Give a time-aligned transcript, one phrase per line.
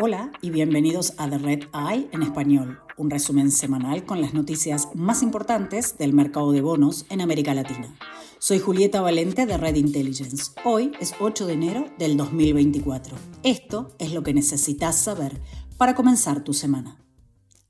[0.00, 4.88] Hola y bienvenidos a The Red Eye en español, un resumen semanal con las noticias
[4.94, 7.94] más importantes del mercado de bonos en América Latina.
[8.38, 10.52] Soy Julieta Valente de Red Intelligence.
[10.64, 13.16] Hoy es 8 de enero del 2024.
[13.42, 15.40] Esto es lo que necesitas saber
[15.76, 17.01] para comenzar tu semana.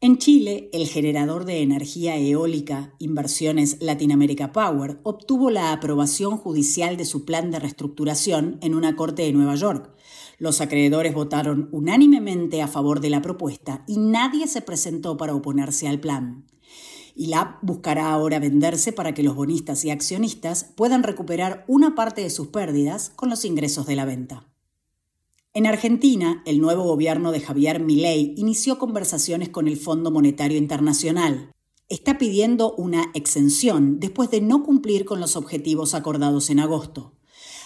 [0.05, 7.05] En Chile, el generador de energía eólica Inversiones Latinoamérica Power obtuvo la aprobación judicial de
[7.05, 9.94] su plan de reestructuración en una corte de Nueva York.
[10.39, 15.86] Los acreedores votaron unánimemente a favor de la propuesta y nadie se presentó para oponerse
[15.86, 16.46] al plan.
[17.14, 22.30] ILAP buscará ahora venderse para que los bonistas y accionistas puedan recuperar una parte de
[22.30, 24.52] sus pérdidas con los ingresos de la venta.
[25.55, 31.53] En Argentina, el nuevo gobierno de Javier Milei inició conversaciones con el Fondo Monetario Internacional.
[31.91, 37.19] Está pidiendo una exención después de no cumplir con los objetivos acordados en agosto.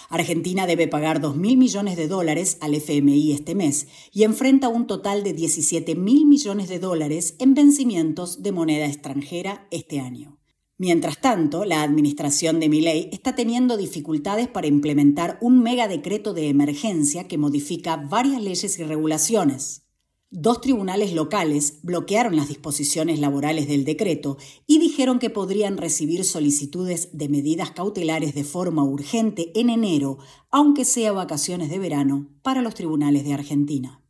[0.09, 5.23] Argentina debe pagar 2.000 millones de dólares al FMI este mes y enfrenta un total
[5.23, 10.37] de 17.000 millones de dólares en vencimientos de moneda extranjera este año.
[10.79, 17.27] Mientras tanto, la administración de Milei está teniendo dificultades para implementar un megadecreto de emergencia
[17.27, 19.87] que modifica varias leyes y regulaciones.
[20.29, 27.09] Dos tribunales locales bloquearon las disposiciones laborales del decreto y dijeron que podrían recibir solicitudes
[27.11, 30.19] de medidas cautelares de forma urgente en enero,
[30.51, 34.03] aunque sea vacaciones de verano, para los tribunales de Argentina.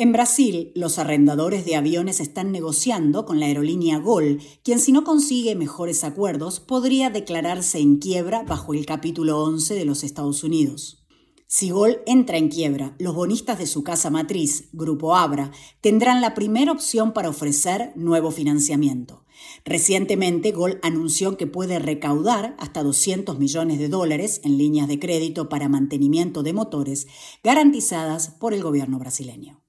[0.00, 5.02] En Brasil, los arrendadores de aviones están negociando con la aerolínea Gol, quien si no
[5.02, 11.04] consigue mejores acuerdos podría declararse en quiebra bajo el capítulo 11 de los Estados Unidos.
[11.48, 16.32] Si Gol entra en quiebra, los bonistas de su casa matriz, Grupo Abra, tendrán la
[16.32, 19.24] primera opción para ofrecer nuevo financiamiento.
[19.64, 25.48] Recientemente, Gol anunció que puede recaudar hasta 200 millones de dólares en líneas de crédito
[25.48, 27.08] para mantenimiento de motores
[27.42, 29.60] garantizadas por el gobierno brasileño.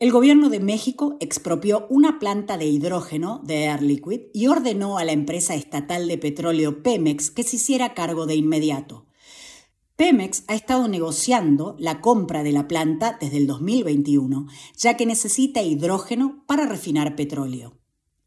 [0.00, 5.04] El gobierno de México expropió una planta de hidrógeno de Air Liquid y ordenó a
[5.04, 9.04] la empresa estatal de petróleo Pemex que se hiciera cargo de inmediato.
[9.96, 15.60] Pemex ha estado negociando la compra de la planta desde el 2021, ya que necesita
[15.60, 17.76] hidrógeno para refinar petróleo.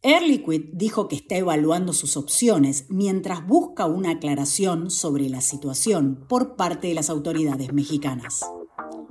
[0.03, 6.23] Air Liquid dijo que está evaluando sus opciones mientras busca una aclaración sobre la situación
[6.29, 8.45] por parte de las autoridades mexicanas.